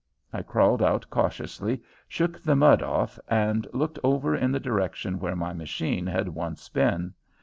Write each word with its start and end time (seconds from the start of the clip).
I 0.33 0.41
crawled 0.41 0.81
out 0.81 1.05
cautiously, 1.11 1.83
shook 2.07 2.39
the 2.39 2.55
mud 2.55 2.81
off, 2.81 3.19
and 3.27 3.67
looked 3.71 3.99
over 4.03 4.35
in 4.35 4.51
the 4.51 4.59
direction 4.59 5.19
where 5.19 5.35
my 5.35 5.53
machine 5.53 6.07
had 6.07 6.27
once 6.29 6.69
been. 6.69 7.13